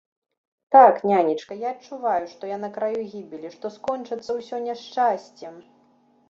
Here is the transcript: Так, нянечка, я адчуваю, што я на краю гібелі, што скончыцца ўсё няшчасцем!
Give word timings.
Так, 0.75 0.95
нянечка, 1.09 1.57
я 1.65 1.69
адчуваю, 1.75 2.23
што 2.31 2.49
я 2.53 2.57
на 2.63 2.69
краю 2.79 2.99
гібелі, 3.13 3.53
што 3.57 3.73
скончыцца 3.77 4.31
ўсё 4.39 4.63
няшчасцем! 4.67 5.55